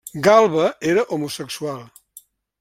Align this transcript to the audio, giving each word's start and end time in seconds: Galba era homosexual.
Galba 0.27 0.65
era 0.81 1.05
homosexual. 1.17 1.81